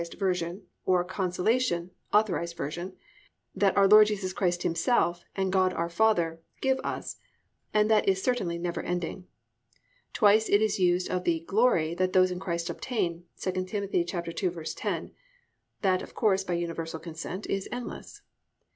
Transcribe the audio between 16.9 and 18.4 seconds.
consent is endless.